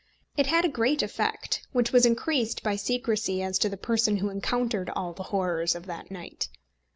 It 0.35 0.47
had 0.47 0.65
a 0.65 0.67
great 0.67 1.03
effect, 1.03 1.67
which 1.73 1.91
was 1.91 2.07
increased 2.07 2.63
by 2.63 2.75
secrecy 2.75 3.43
as 3.43 3.59
to 3.59 3.69
the 3.69 3.77
person 3.77 4.17
who 4.17 4.29
encountered 4.29 4.89
all 4.95 5.13
the 5.13 5.21
horrors 5.29 5.75
of 5.75 5.85
that 5.85 6.09
night. 6.09 6.49